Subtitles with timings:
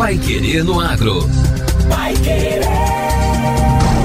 [0.00, 1.28] Pai Querer no Agro.
[1.90, 2.62] Pai Querer.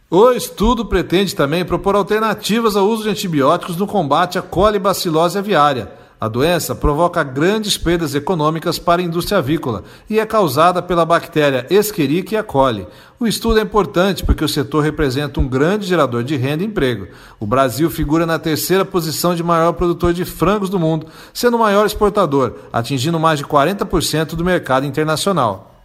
[0.09, 6.06] O estudo pretende também propor alternativas ao uso de antibióticos no combate à colibacilose aviária
[6.19, 11.67] a doença provoca grandes perdas econômicas para a indústria avícola e é causada pela bactéria
[11.69, 12.87] Escherichia coli.
[13.19, 17.07] O estudo é importante porque o setor representa um grande gerador de renda e emprego.
[17.39, 21.59] O Brasil figura na terceira posição de maior produtor de frangos do mundo, sendo o
[21.59, 25.77] maior exportador, atingindo mais de 40% do mercado internacional.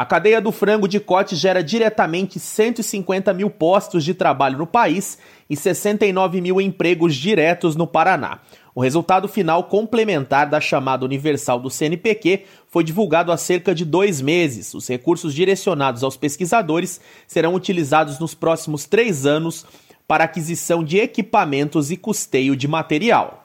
[0.00, 5.18] A cadeia do frango de corte gera diretamente 150 mil postos de trabalho no país
[5.48, 8.38] e 69 mil empregos diretos no Paraná.
[8.74, 14.20] O resultado final complementar da chamada universal do CNPq foi divulgado há cerca de dois
[14.20, 14.74] meses.
[14.74, 19.66] Os recursos direcionados aos pesquisadores serão utilizados nos próximos três anos
[20.06, 23.40] para aquisição de equipamentos e custeio de material.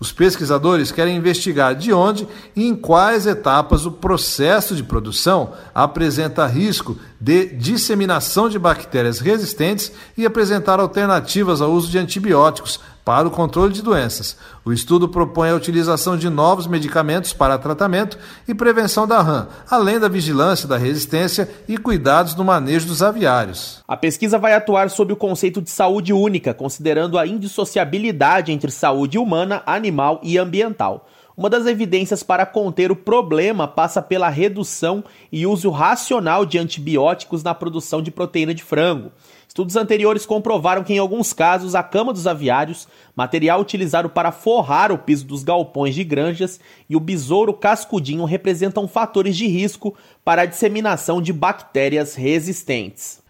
[0.00, 6.46] Os pesquisadores querem investigar de onde e em quais etapas o processo de produção apresenta
[6.46, 13.30] risco de disseminação de bactérias resistentes e apresentar alternativas ao uso de antibióticos para o
[13.30, 14.36] controle de doenças.
[14.64, 19.98] O estudo propõe a utilização de novos medicamentos para tratamento e prevenção da RAM, além
[19.98, 23.82] da vigilância da resistência e cuidados no manejo dos aviários.
[23.86, 29.18] A pesquisa vai atuar sob o conceito de saúde única, considerando a indissociabilidade entre saúde
[29.18, 31.06] humana, animal e ambiental.
[31.40, 35.02] Uma das evidências para conter o problema passa pela redução
[35.32, 39.10] e uso racional de antibióticos na produção de proteína de frango.
[39.48, 42.86] Estudos anteriores comprovaram que, em alguns casos, a cama dos aviários,
[43.16, 48.86] material utilizado para forrar o piso dos galpões de granjas, e o besouro cascudinho representam
[48.86, 53.22] fatores de risco para a disseminação de bactérias resistentes.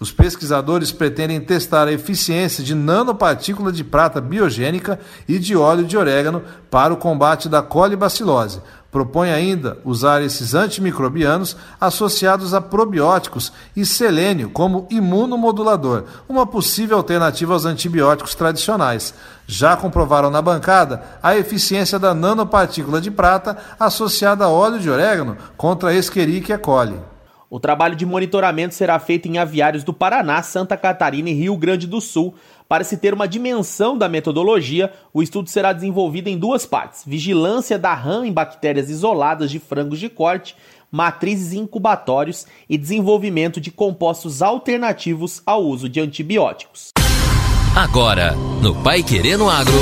[0.00, 5.96] Os pesquisadores pretendem testar a eficiência de nanopartícula de prata biogênica e de óleo de
[5.96, 8.60] orégano para o combate da colibacilose,
[8.90, 17.52] Propõe ainda usar esses antimicrobianos associados a probióticos e selênio como imunomodulador, uma possível alternativa
[17.52, 19.12] aos antibióticos tradicionais.
[19.46, 25.36] Já comprovaram na bancada a eficiência da nanopartícula de prata associada a óleo de orégano
[25.54, 26.98] contra a Escherichia coli.
[27.50, 31.86] O trabalho de monitoramento será feito em aviários do Paraná, Santa Catarina e Rio Grande
[31.86, 32.34] do Sul.
[32.68, 37.78] Para se ter uma dimensão da metodologia, o estudo será desenvolvido em duas partes: vigilância
[37.78, 40.54] da RAM em bactérias isoladas de frangos de corte,
[40.92, 46.90] matrizes e incubatórios e desenvolvimento de compostos alternativos ao uso de antibióticos.
[47.74, 49.78] Agora, no Pai Querendo Agro.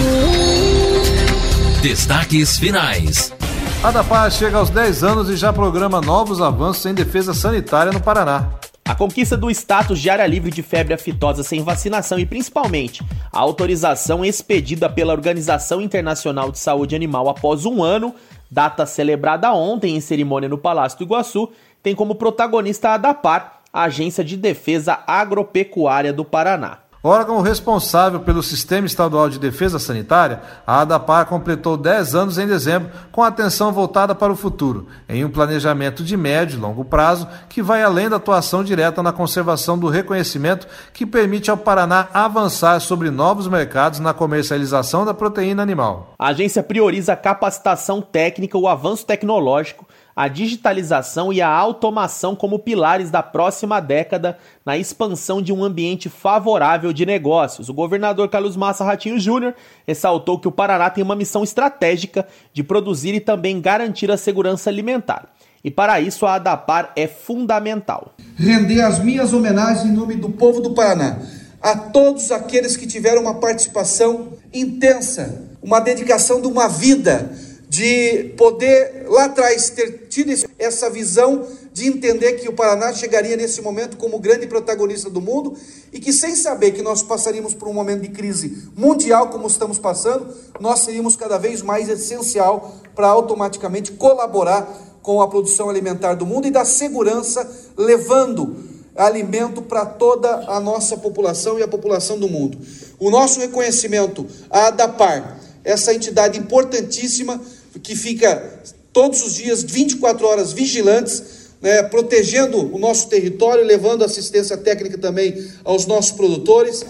[1.83, 3.36] Destaques finais.
[3.83, 8.01] A DAPAR chega aos 10 anos e já programa novos avanços em defesa sanitária no
[8.01, 8.51] Paraná.
[8.85, 13.39] A conquista do status de área livre de febre aftosa sem vacinação e principalmente a
[13.39, 18.15] autorização expedida pela Organização Internacional de Saúde Animal após um ano,
[18.51, 21.51] data celebrada ontem em cerimônia no Palácio do Iguaçu,
[21.83, 26.86] tem como protagonista a ADAPAR, a Agência de Defesa Agropecuária do Paraná.
[27.07, 32.91] Órgão responsável pelo Sistema Estadual de Defesa Sanitária, a ADAPAR completou 10 anos em dezembro,
[33.13, 37.63] com atenção voltada para o futuro, em um planejamento de médio e longo prazo que
[37.63, 43.09] vai além da atuação direta na conservação do reconhecimento que permite ao Paraná avançar sobre
[43.09, 46.15] novos mercados na comercialização da proteína animal.
[46.19, 49.86] A agência prioriza a capacitação técnica, o avanço tecnológico,
[50.17, 56.09] a digitalização e a automação como pilares da próxima década na expansão de um ambiente
[56.09, 57.69] favorável de negócios.
[57.69, 59.55] O governador Carlos Massa Ratinho Júnior
[59.87, 64.71] ressaltou que o Paraná tem uma missão estratégica de produzir e também garantir a segurança
[64.71, 65.29] alimentar.
[65.63, 68.15] E para isso a ADAPAR é fundamental.
[68.37, 71.19] Render as minhas homenagens em nome do povo do Paraná
[71.61, 77.31] a todos aqueles que tiveram uma participação intensa, uma dedicação de uma vida
[77.77, 83.61] de poder lá atrás ter tido essa visão de entender que o Paraná chegaria nesse
[83.61, 85.55] momento como grande protagonista do mundo
[85.93, 89.79] e que sem saber que nós passaríamos por um momento de crise mundial como estamos
[89.79, 90.27] passando,
[90.59, 94.67] nós seríamos cada vez mais essencial para automaticamente colaborar
[95.03, 97.47] com a produção alimentar do mundo e da segurança,
[97.77, 98.57] levando
[98.97, 102.57] alimento para toda a nossa população e a população do mundo.
[102.99, 107.41] O nosso reconhecimento à ADAPAR essa entidade importantíssima
[107.81, 108.61] que fica
[108.93, 111.23] todos os dias, 24 horas vigilantes,
[111.61, 116.85] né, protegendo o nosso território, levando assistência técnica também aos nossos produtores.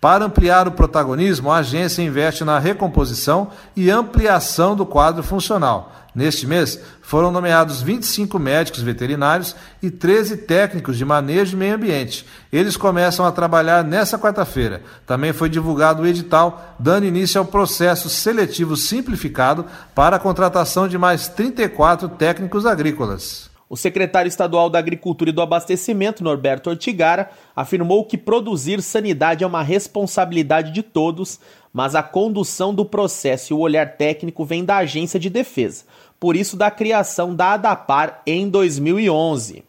[0.00, 5.92] Para ampliar o protagonismo, a agência investe na recomposição e ampliação do quadro funcional.
[6.14, 12.24] Neste mês, foram nomeados 25 médicos veterinários e 13 técnicos de manejo de meio ambiente.
[12.52, 14.82] Eles começam a trabalhar nesta quarta-feira.
[15.04, 20.96] Também foi divulgado o edital, dando início ao processo seletivo simplificado para a contratação de
[20.96, 23.47] mais 34 técnicos agrícolas.
[23.70, 29.46] O secretário estadual da Agricultura e do Abastecimento, Norberto Ortigara, afirmou que produzir sanidade é
[29.46, 31.38] uma responsabilidade de todos,
[31.70, 35.84] mas a condução do processo e o olhar técnico vem da Agência de Defesa,
[36.18, 39.62] por isso da criação da ADAPAR em 2011.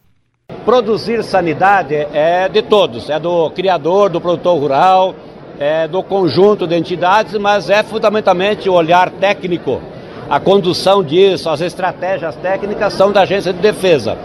[0.63, 5.13] Produzir sanidade é de todos, é do criador, do produtor rural,
[5.59, 9.81] é do conjunto de entidades, mas é fundamentalmente o olhar técnico
[10.29, 14.17] a condução disso, as estratégias técnicas são da Agência de Defesa.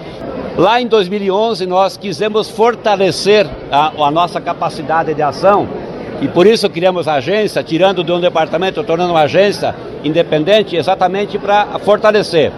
[0.56, 5.66] Lá em 2011 nós quisemos fortalecer a, a nossa capacidade de ação
[6.20, 9.74] e por isso criamos a agência, tirando de um departamento, tornando uma agência
[10.04, 12.52] independente, exatamente para fortalecer.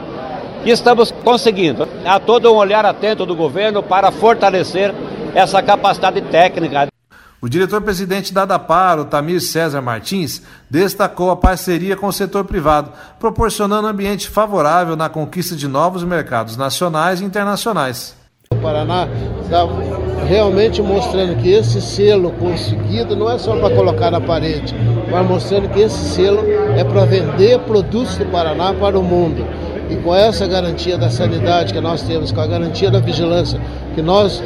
[0.64, 1.88] E estamos conseguindo.
[2.04, 4.92] Há todo um olhar atento do governo para fortalecer
[5.34, 6.88] essa capacidade técnica.
[7.46, 12.90] O diretor-presidente da ADAPAR, Tamir César Martins, destacou a parceria com o setor privado,
[13.20, 18.16] proporcionando um ambiente favorável na conquista de novos mercados nacionais e internacionais.
[18.50, 19.06] O Paraná
[19.44, 19.60] está
[20.26, 24.74] realmente mostrando que esse selo conseguido não é só para colocar na parede,
[25.08, 26.40] mas mostrando que esse selo
[26.76, 29.46] é para vender produtos do Paraná para o mundo.
[29.88, 33.60] E com essa garantia da sanidade que nós temos, com a garantia da vigilância
[33.94, 34.42] que nós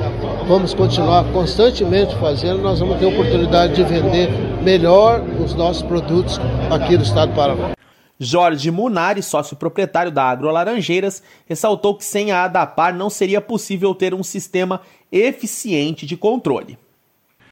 [0.50, 4.28] vamos continuar constantemente fazendo, nós vamos ter oportunidade de vender
[4.64, 7.70] melhor os nossos produtos aqui do estado do Paraná.
[8.18, 13.94] Jorge Munari, sócio proprietário da Agro Laranjeiras, ressaltou que sem a ADAPAR não seria possível
[13.94, 14.80] ter um sistema
[15.12, 16.76] eficiente de controle.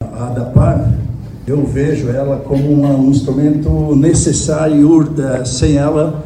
[0.02, 0.92] A ADAPAR,
[1.46, 5.44] eu vejo ela como um instrumento necessário e urda.
[5.44, 6.24] Sem ela,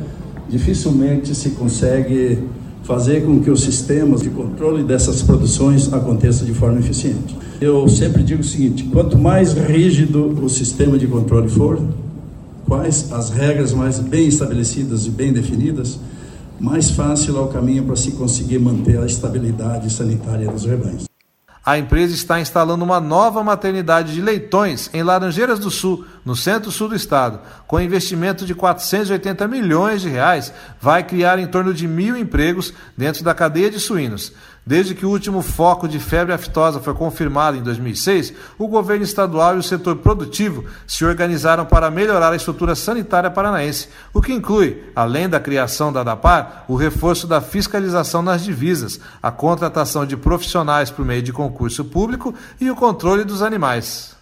[0.48, 2.48] dificilmente se consegue
[2.82, 7.36] fazer com que os sistemas de controle dessas produções aconteçam de forma eficiente.
[7.60, 11.80] Eu sempre digo o seguinte: quanto mais rígido o sistema de controle for,
[12.66, 15.98] quais as regras mais bem estabelecidas e bem definidas,
[16.58, 21.11] mais fácil é o caminho para se conseguir manter a estabilidade sanitária dos rebanhos.
[21.64, 26.88] A empresa está instalando uma nova maternidade de leitões em Laranjeiras do Sul, no centro-sul
[26.88, 27.38] do estado.
[27.68, 33.22] Com investimento de 480 milhões de reais, vai criar em torno de mil empregos dentro
[33.22, 34.32] da cadeia de suínos.
[34.64, 39.56] Desde que o último foco de febre aftosa foi confirmado em 2006, o governo estadual
[39.56, 44.84] e o setor produtivo se organizaram para melhorar a estrutura sanitária paranaense, o que inclui,
[44.94, 50.92] além da criação da ADAPAR, o reforço da fiscalização nas divisas, a contratação de profissionais
[50.92, 54.16] por meio de concurso público e o controle dos animais.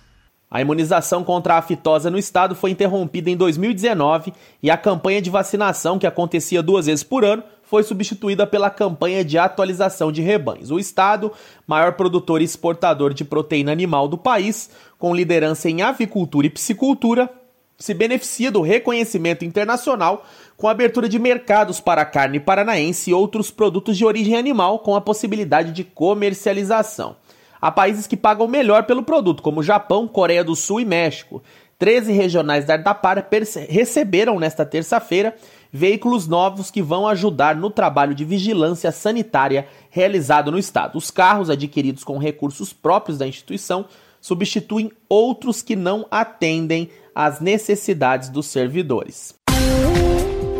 [0.50, 5.30] A imunização contra a aftosa no estado foi interrompida em 2019 e a campanha de
[5.30, 10.72] vacinação, que acontecia duas vezes por ano, foi substituída pela campanha de atualização de rebanhos.
[10.72, 11.30] O estado,
[11.64, 17.30] maior produtor e exportador de proteína animal do país, com liderança em avicultura e piscicultura,
[17.78, 20.26] se beneficia do reconhecimento internacional
[20.56, 24.96] com a abertura de mercados para carne paranaense e outros produtos de origem animal com
[24.96, 27.14] a possibilidade de comercialização.
[27.62, 31.40] Há países que pagam melhor pelo produto, como Japão, Coreia do Sul e México.
[31.78, 33.26] 13 regionais da Ardapara
[33.68, 35.36] receberam nesta terça-feira
[35.72, 40.96] veículos novos que vão ajudar no trabalho de vigilância sanitária realizado no estado.
[40.98, 43.86] Os carros adquiridos com recursos próprios da instituição
[44.20, 49.34] substituem outros que não atendem às necessidades dos servidores.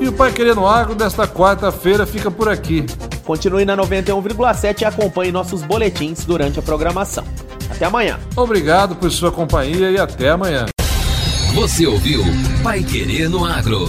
[0.01, 2.87] E o Pai Querendo Agro desta quarta-feira fica por aqui.
[3.25, 7.25] Continue na 91,7 e acompanhe nossos boletins durante a programação.
[7.71, 8.19] Até amanhã.
[8.35, 10.67] Obrigado por sua companhia e até amanhã.
[11.55, 12.23] Você ouviu
[12.63, 13.89] Pai Querendo Agro.